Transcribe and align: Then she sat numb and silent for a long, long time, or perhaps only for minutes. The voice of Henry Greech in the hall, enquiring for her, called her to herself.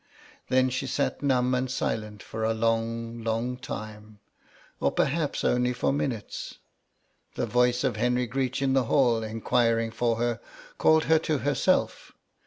Then 0.49 0.71
she 0.71 0.87
sat 0.87 1.21
numb 1.21 1.53
and 1.53 1.69
silent 1.69 2.23
for 2.23 2.43
a 2.43 2.55
long, 2.55 3.23
long 3.23 3.55
time, 3.55 4.17
or 4.79 4.91
perhaps 4.91 5.43
only 5.43 5.73
for 5.73 5.93
minutes. 5.93 6.55
The 7.35 7.45
voice 7.45 7.83
of 7.83 7.97
Henry 7.97 8.25
Greech 8.25 8.63
in 8.63 8.73
the 8.73 8.85
hall, 8.85 9.21
enquiring 9.21 9.91
for 9.91 10.15
her, 10.15 10.39
called 10.79 11.03
her 11.03 11.19
to 11.19 11.37
herself. 11.45 12.13